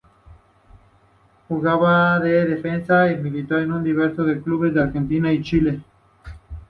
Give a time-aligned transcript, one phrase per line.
[1.47, 5.81] Jugaba de defensa y militó en diversos clubes de Argentina y Chile.